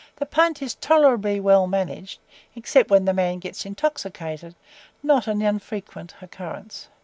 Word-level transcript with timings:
The 0.15 0.25
punt 0.25 0.63
is 0.63 0.73
tolerably 0.73 1.39
well 1.39 1.67
managed, 1.67 2.19
except 2.55 2.89
when 2.89 3.05
the 3.05 3.13
man 3.13 3.37
gets 3.37 3.67
intoxicated 3.67 4.55
not 5.03 5.27
an 5.27 5.43
unfrequent 5.43 6.15
occurrence. 6.23 6.87